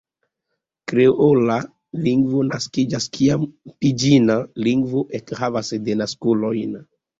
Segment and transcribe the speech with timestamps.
[0.91, 1.57] Kreola
[2.07, 3.45] lingvo naskiĝas kiam
[3.85, 6.77] piĝina lingvo ekhavas denaskulojn.